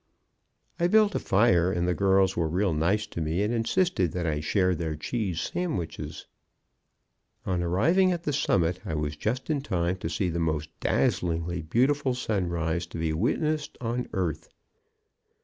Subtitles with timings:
[0.79, 4.25] I built a fire, and the girls were real nice to me, and insisted that
[4.25, 6.25] I share their cheese sandwiches.
[7.45, 11.61] On arriving at the summit I was just in time to see the most dazzlingly
[11.61, 14.49] beautiful sunrise to be witnessed on earth.